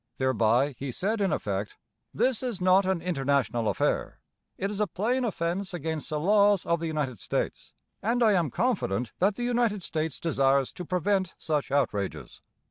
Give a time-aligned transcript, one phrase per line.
[0.17, 1.77] Thereby he said in effect,
[2.11, 4.19] 'This is not an international affair.
[4.57, 8.49] It is a plain offence against the laws of the United States, and I am
[8.49, 12.41] confident that the United States desires to prevent such outrages.'